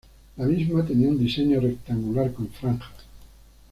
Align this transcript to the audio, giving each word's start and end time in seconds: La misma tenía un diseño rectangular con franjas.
La 0.37 0.47
misma 0.47 0.83
tenía 0.83 1.09
un 1.09 1.19
diseño 1.19 1.59
rectangular 1.59 2.33
con 2.33 2.47
franjas. 2.49 3.03